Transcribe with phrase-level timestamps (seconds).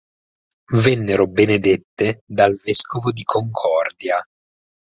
[0.71, 4.19] Vennero benedette dal Vescovo di Concordia.